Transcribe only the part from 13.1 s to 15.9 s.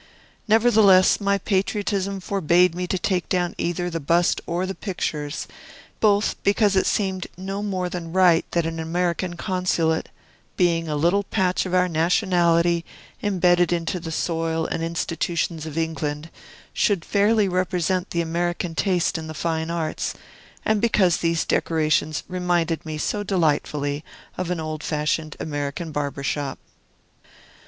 imbedded into the soil and institutions of